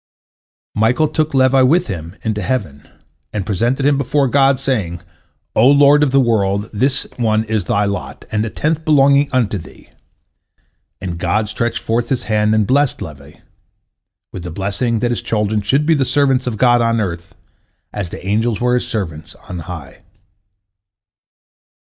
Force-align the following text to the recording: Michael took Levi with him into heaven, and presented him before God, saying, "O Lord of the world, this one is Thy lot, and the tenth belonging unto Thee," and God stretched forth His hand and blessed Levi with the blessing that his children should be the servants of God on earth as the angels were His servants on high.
Michael 0.73 1.07
took 1.09 1.31
Levi 1.35 1.61
with 1.61 1.85
him 1.85 2.15
into 2.23 2.41
heaven, 2.41 2.89
and 3.31 3.45
presented 3.45 3.85
him 3.85 3.99
before 3.99 4.27
God, 4.27 4.57
saying, 4.59 4.99
"O 5.55 5.69
Lord 5.69 6.01
of 6.01 6.09
the 6.09 6.19
world, 6.19 6.71
this 6.73 7.05
one 7.17 7.43
is 7.43 7.65
Thy 7.65 7.85
lot, 7.85 8.25
and 8.31 8.43
the 8.43 8.49
tenth 8.49 8.83
belonging 8.83 9.29
unto 9.31 9.59
Thee," 9.59 9.91
and 10.99 11.19
God 11.19 11.49
stretched 11.49 11.77
forth 11.83 12.09
His 12.09 12.23
hand 12.23 12.55
and 12.55 12.65
blessed 12.65 12.99
Levi 12.99 13.41
with 14.33 14.41
the 14.43 14.49
blessing 14.49 14.97
that 15.01 15.11
his 15.11 15.21
children 15.21 15.61
should 15.61 15.85
be 15.85 15.93
the 15.93 16.03
servants 16.03 16.47
of 16.47 16.57
God 16.57 16.81
on 16.81 16.99
earth 16.99 17.35
as 17.93 18.09
the 18.09 18.25
angels 18.25 18.59
were 18.59 18.73
His 18.73 18.87
servants 18.87 19.35
on 19.35 19.59
high. 19.59 19.99